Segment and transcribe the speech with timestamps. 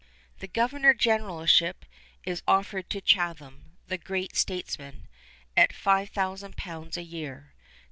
[0.39, 1.85] The governor generalship
[2.23, 5.07] is offered to Chatham, the great statesman,
[5.55, 7.53] at 5000 pounds a year.